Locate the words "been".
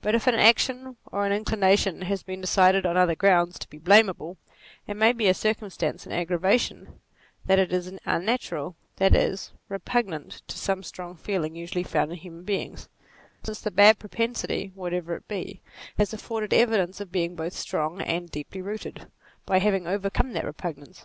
2.22-2.40